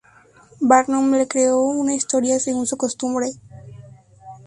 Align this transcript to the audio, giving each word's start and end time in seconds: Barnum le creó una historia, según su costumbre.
Barnum 0.61 1.11
le 1.15 1.27
creó 1.27 1.61
una 1.61 1.93
historia, 1.93 2.39
según 2.39 2.65
su 2.65 2.75
costumbre. 2.75 3.33